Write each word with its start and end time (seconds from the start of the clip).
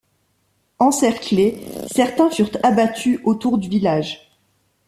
Encerclés, 0.79 1.61
certains 1.91 2.31
furent 2.31 2.49
abattus 2.63 3.19
autour 3.23 3.59
du 3.59 3.69
village. 3.69 4.31